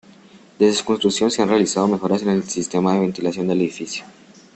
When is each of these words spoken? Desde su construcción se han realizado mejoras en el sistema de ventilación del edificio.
Desde 0.57 0.79
su 0.79 0.83
construcción 0.83 1.29
se 1.29 1.43
han 1.43 1.49
realizado 1.49 1.87
mejoras 1.87 2.23
en 2.23 2.29
el 2.29 2.43
sistema 2.45 2.95
de 2.95 3.01
ventilación 3.01 3.47
del 3.47 3.59
edificio. 3.61 4.03